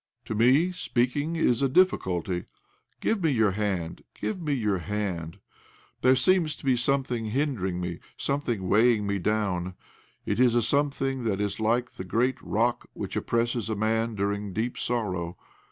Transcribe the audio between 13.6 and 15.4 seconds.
a man during deep sorrow.